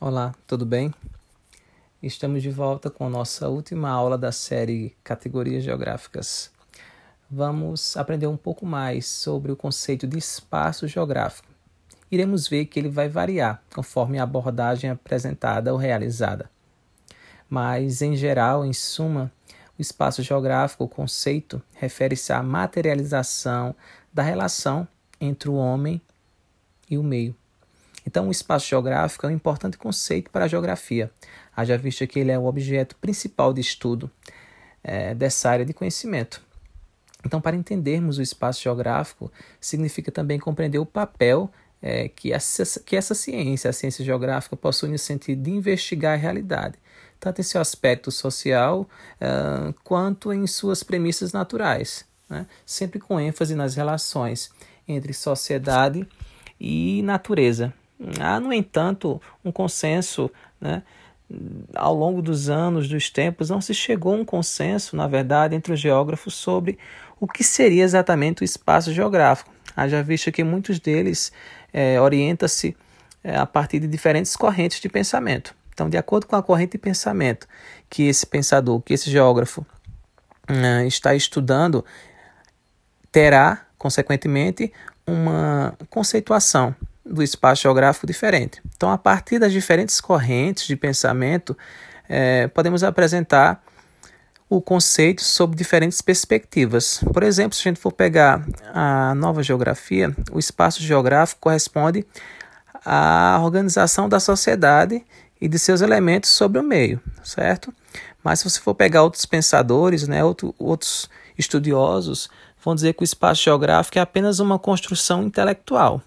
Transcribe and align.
Olá, 0.00 0.32
tudo 0.46 0.64
bem? 0.64 0.94
Estamos 2.00 2.40
de 2.40 2.50
volta 2.50 2.88
com 2.88 3.04
a 3.04 3.10
nossa 3.10 3.48
última 3.48 3.90
aula 3.90 4.16
da 4.16 4.30
série 4.30 4.96
Categorias 5.02 5.64
Geográficas. 5.64 6.52
Vamos 7.28 7.96
aprender 7.96 8.28
um 8.28 8.36
pouco 8.36 8.64
mais 8.64 9.08
sobre 9.08 9.50
o 9.50 9.56
conceito 9.56 10.06
de 10.06 10.16
espaço 10.16 10.86
geográfico. 10.86 11.48
Iremos 12.12 12.46
ver 12.46 12.66
que 12.66 12.78
ele 12.78 12.88
vai 12.88 13.08
variar 13.08 13.60
conforme 13.74 14.20
a 14.20 14.22
abordagem 14.22 14.88
apresentada 14.88 15.72
ou 15.72 15.76
realizada. 15.76 16.48
Mas, 17.50 18.00
em 18.00 18.14
geral, 18.14 18.64
em 18.64 18.72
suma, 18.72 19.32
o 19.76 19.82
espaço 19.82 20.22
geográfico, 20.22 20.84
o 20.84 20.88
conceito, 20.88 21.60
refere-se 21.74 22.32
à 22.32 22.40
materialização 22.40 23.74
da 24.14 24.22
relação 24.22 24.86
entre 25.20 25.48
o 25.48 25.54
homem 25.54 26.00
e 26.88 26.96
o 26.96 27.02
meio 27.02 27.34
então, 28.06 28.28
o 28.28 28.30
espaço 28.30 28.68
geográfico 28.68 29.26
é 29.26 29.28
um 29.28 29.32
importante 29.32 29.76
conceito 29.76 30.30
para 30.30 30.44
a 30.44 30.48
geografia, 30.48 31.10
haja 31.56 31.76
vista 31.76 32.06
que 32.06 32.18
ele 32.18 32.30
é 32.30 32.38
o 32.38 32.46
objeto 32.46 32.96
principal 32.96 33.52
de 33.52 33.60
estudo 33.60 34.10
é, 34.82 35.14
dessa 35.14 35.50
área 35.50 35.64
de 35.64 35.74
conhecimento. 35.74 36.42
Então, 37.24 37.40
para 37.40 37.56
entendermos 37.56 38.18
o 38.18 38.22
espaço 38.22 38.62
geográfico, 38.62 39.30
significa 39.60 40.12
também 40.12 40.38
compreender 40.38 40.78
o 40.78 40.86
papel 40.86 41.50
é, 41.82 42.08
que, 42.08 42.32
essa, 42.32 42.80
que 42.80 42.96
essa 42.96 43.14
ciência, 43.14 43.70
a 43.70 43.72
ciência 43.72 44.04
geográfica, 44.04 44.56
possui 44.56 44.88
no 44.88 44.98
sentido 44.98 45.42
de 45.42 45.50
investigar 45.50 46.14
a 46.14 46.20
realidade, 46.20 46.76
tanto 47.18 47.40
em 47.40 47.44
seu 47.44 47.60
aspecto 47.60 48.10
social 48.10 48.88
uh, 49.20 49.74
quanto 49.84 50.32
em 50.32 50.46
suas 50.46 50.82
premissas 50.82 51.32
naturais, 51.32 52.04
né? 52.28 52.46
sempre 52.64 53.00
com 53.00 53.18
ênfase 53.18 53.54
nas 53.54 53.74
relações 53.74 54.50
entre 54.86 55.12
sociedade 55.12 56.06
e 56.60 57.02
natureza. 57.02 57.72
Há, 58.20 58.38
no 58.38 58.52
entanto, 58.52 59.20
um 59.44 59.50
consenso, 59.50 60.30
né? 60.60 60.82
ao 61.74 61.94
longo 61.94 62.22
dos 62.22 62.48
anos, 62.48 62.88
dos 62.88 63.10
tempos, 63.10 63.50
não 63.50 63.60
se 63.60 63.74
chegou 63.74 64.14
a 64.14 64.16
um 64.16 64.24
consenso, 64.24 64.96
na 64.96 65.06
verdade, 65.06 65.54
entre 65.54 65.72
os 65.72 65.80
geógrafos 65.80 66.34
sobre 66.34 66.78
o 67.20 67.26
que 67.26 67.44
seria 67.44 67.84
exatamente 67.84 68.42
o 68.42 68.44
espaço 68.44 68.92
geográfico. 68.92 69.50
Haja 69.76 70.02
visto 70.02 70.32
que 70.32 70.42
muitos 70.42 70.78
deles 70.78 71.30
é, 71.72 72.00
orientam-se 72.00 72.76
é, 73.22 73.36
a 73.36 73.44
partir 73.44 73.80
de 73.80 73.86
diferentes 73.86 74.34
correntes 74.36 74.80
de 74.80 74.88
pensamento. 74.88 75.54
Então, 75.74 75.88
de 75.88 75.96
acordo 75.96 76.26
com 76.26 76.34
a 76.34 76.42
corrente 76.42 76.72
de 76.72 76.78
pensamento 76.78 77.46
que 77.88 78.04
esse 78.04 78.26
pensador, 78.26 78.80
que 78.80 78.94
esse 78.94 79.10
geógrafo 79.10 79.64
uh, 80.50 80.86
está 80.86 81.14
estudando, 81.14 81.84
terá, 83.12 83.66
consequentemente, 83.76 84.72
uma 85.06 85.74
conceituação 85.88 86.74
do 87.08 87.22
espaço 87.22 87.62
geográfico 87.62 88.06
diferente. 88.06 88.60
Então, 88.76 88.90
a 88.90 88.98
partir 88.98 89.38
das 89.38 89.52
diferentes 89.52 90.00
correntes 90.00 90.66
de 90.66 90.76
pensamento, 90.76 91.56
é, 92.08 92.48
podemos 92.48 92.84
apresentar 92.84 93.62
o 94.48 94.60
conceito 94.60 95.22
sob 95.22 95.54
diferentes 95.54 96.00
perspectivas. 96.00 97.00
Por 97.12 97.22
exemplo, 97.22 97.54
se 97.54 97.60
a 97.60 97.70
gente 97.70 97.80
for 97.80 97.92
pegar 97.92 98.46
a 98.72 99.14
nova 99.14 99.42
geografia, 99.42 100.14
o 100.32 100.38
espaço 100.38 100.82
geográfico 100.82 101.40
corresponde 101.40 102.06
à 102.84 103.38
organização 103.42 104.08
da 104.08 104.18
sociedade 104.18 105.04
e 105.40 105.48
de 105.48 105.58
seus 105.58 105.82
elementos 105.82 106.30
sobre 106.30 106.58
o 106.58 106.62
meio, 106.62 107.00
certo? 107.22 107.72
Mas 108.24 108.40
se 108.40 108.48
você 108.48 108.60
for 108.60 108.74
pegar 108.74 109.02
outros 109.02 109.26
pensadores, 109.26 110.08
né, 110.08 110.24
outro, 110.24 110.54
outros 110.58 111.08
estudiosos, 111.36 112.30
vão 112.64 112.74
dizer 112.74 112.94
que 112.94 113.02
o 113.02 113.04
espaço 113.04 113.42
geográfico 113.42 113.98
é 113.98 114.00
apenas 114.00 114.40
uma 114.40 114.58
construção 114.58 115.22
intelectual, 115.22 116.02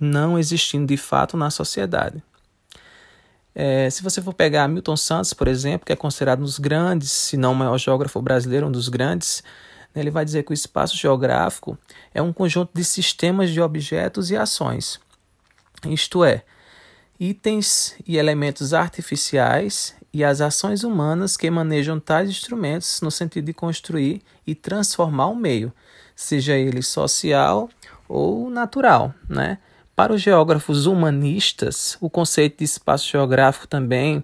não 0.00 0.38
existindo 0.38 0.86
de 0.86 0.96
fato 0.96 1.36
na 1.36 1.50
sociedade. 1.50 2.22
É, 3.54 3.90
se 3.90 4.02
você 4.02 4.22
for 4.22 4.32
pegar 4.32 4.68
Milton 4.68 4.96
Santos, 4.96 5.32
por 5.32 5.48
exemplo, 5.48 5.84
que 5.84 5.92
é 5.92 5.96
considerado 5.96 6.40
um 6.40 6.44
dos 6.44 6.58
grandes, 6.58 7.10
se 7.10 7.36
não 7.36 7.52
o 7.52 7.56
maior 7.56 7.76
geógrafo 7.76 8.22
brasileiro, 8.22 8.68
um 8.68 8.70
dos 8.70 8.88
grandes, 8.88 9.42
né, 9.94 10.00
ele 10.00 10.10
vai 10.10 10.24
dizer 10.24 10.44
que 10.44 10.52
o 10.52 10.54
espaço 10.54 10.96
geográfico 10.96 11.76
é 12.14 12.22
um 12.22 12.32
conjunto 12.32 12.70
de 12.72 12.84
sistemas 12.84 13.50
de 13.50 13.60
objetos 13.60 14.30
e 14.30 14.36
ações, 14.36 15.00
isto 15.86 16.24
é, 16.24 16.44
itens 17.18 17.96
e 18.06 18.16
elementos 18.16 18.72
artificiais 18.72 19.94
e 20.12 20.24
as 20.24 20.40
ações 20.40 20.84
humanas 20.84 21.36
que 21.36 21.50
manejam 21.50 21.98
tais 21.98 22.30
instrumentos 22.30 23.00
no 23.00 23.10
sentido 23.10 23.46
de 23.46 23.52
construir 23.52 24.22
e 24.46 24.54
transformar 24.54 25.26
o 25.26 25.34
meio, 25.34 25.72
seja 26.14 26.54
ele 26.54 26.82
social 26.82 27.68
ou 28.08 28.48
natural, 28.50 29.12
né? 29.28 29.58
Para 29.98 30.14
os 30.14 30.22
geógrafos 30.22 30.86
humanistas, 30.86 31.98
o 32.00 32.08
conceito 32.08 32.58
de 32.58 32.64
espaço 32.64 33.10
geográfico 33.10 33.66
também 33.66 34.22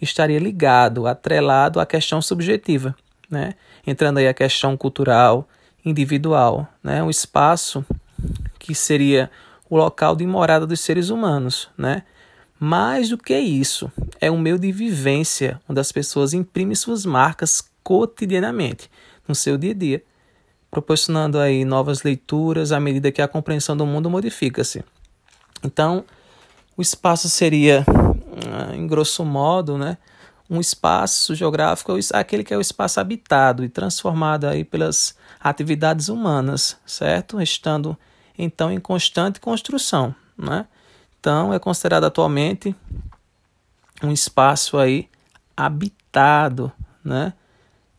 estaria 0.00 0.38
ligado, 0.38 1.04
atrelado 1.08 1.80
à 1.80 1.84
questão 1.84 2.22
subjetiva, 2.22 2.94
né? 3.28 3.54
entrando 3.84 4.18
aí 4.18 4.28
a 4.28 4.32
questão 4.32 4.76
cultural, 4.76 5.48
individual, 5.84 6.68
né? 6.80 7.02
um 7.02 7.10
espaço 7.10 7.84
que 8.56 8.72
seria 8.72 9.28
o 9.68 9.76
local 9.76 10.14
de 10.14 10.24
morada 10.24 10.64
dos 10.64 10.78
seres 10.78 11.10
humanos. 11.10 11.68
Né? 11.76 12.04
Mais 12.56 13.08
do 13.08 13.18
que 13.18 13.36
isso, 13.36 13.90
é 14.20 14.30
um 14.30 14.38
meio 14.38 14.60
de 14.60 14.70
vivência 14.70 15.60
onde 15.68 15.80
as 15.80 15.90
pessoas 15.90 16.34
imprimem 16.34 16.76
suas 16.76 17.04
marcas 17.04 17.68
cotidianamente, 17.82 18.88
no 19.26 19.34
seu 19.34 19.58
dia 19.58 19.72
a 19.72 19.74
dia, 19.74 20.04
proporcionando 20.70 21.40
aí 21.40 21.64
novas 21.64 22.04
leituras 22.04 22.70
à 22.70 22.78
medida 22.78 23.10
que 23.10 23.20
a 23.20 23.26
compreensão 23.26 23.76
do 23.76 23.84
mundo 23.84 24.08
modifica-se. 24.08 24.84
Então, 25.62 26.04
o 26.76 26.82
espaço 26.82 27.28
seria, 27.28 27.84
ah, 27.88 28.74
em 28.74 28.86
grosso 28.86 29.24
modo, 29.24 29.78
né, 29.78 29.96
um 30.48 30.60
espaço 30.60 31.34
geográfico, 31.34 31.92
aquele 32.12 32.44
que 32.44 32.54
é 32.54 32.56
o 32.56 32.60
espaço 32.60 33.00
habitado 33.00 33.64
e 33.64 33.68
transformado 33.68 34.44
aí 34.44 34.64
pelas 34.64 35.16
atividades 35.40 36.08
humanas, 36.08 36.76
certo? 36.86 37.40
Estando 37.40 37.98
então 38.38 38.70
em 38.70 38.78
constante 38.78 39.40
construção, 39.40 40.14
né? 40.38 40.66
Então 41.18 41.52
é 41.52 41.58
considerado 41.58 42.04
atualmente 42.04 42.76
um 44.02 44.12
espaço 44.12 44.78
aí 44.78 45.08
habitado, 45.56 46.70
né? 47.04 47.32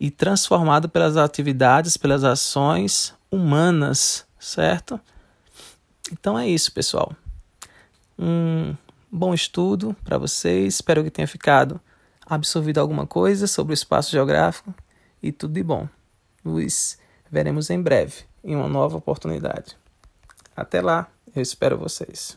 E 0.00 0.10
transformado 0.10 0.88
pelas 0.88 1.16
atividades, 1.16 1.96
pelas 1.96 2.24
ações 2.24 3.12
humanas, 3.30 4.24
certo? 4.38 4.98
Então 6.10 6.38
é 6.38 6.48
isso, 6.48 6.72
pessoal 6.72 7.14
um 8.18 8.74
bom 9.10 9.32
estudo 9.32 9.96
para 10.04 10.18
vocês. 10.18 10.74
Espero 10.74 11.04
que 11.04 11.10
tenha 11.10 11.28
ficado 11.28 11.80
absorvido 12.26 12.78
alguma 12.78 13.06
coisa 13.06 13.46
sobre 13.46 13.72
o 13.72 13.74
espaço 13.74 14.10
geográfico 14.10 14.74
e 15.22 15.32
tudo 15.32 15.54
de 15.54 15.62
bom. 15.62 15.88
Nos 16.44 16.98
veremos 17.30 17.70
em 17.70 17.80
breve 17.80 18.24
em 18.42 18.56
uma 18.56 18.68
nova 18.68 18.96
oportunidade. 18.96 19.76
Até 20.56 20.80
lá, 20.80 21.08
eu 21.34 21.42
espero 21.42 21.78
vocês. 21.78 22.36